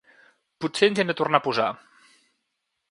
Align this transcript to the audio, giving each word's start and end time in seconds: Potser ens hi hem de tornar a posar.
Potser 0.65 0.89
ens 0.91 1.01
hi 1.01 1.03
hem 1.03 1.11
de 1.13 1.17
tornar 1.21 1.41
a 1.43 1.47
posar. 1.49 1.69